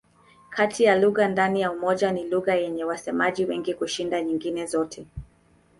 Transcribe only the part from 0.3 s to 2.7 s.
Kati ya lugha ndani ya Umoja ni lugha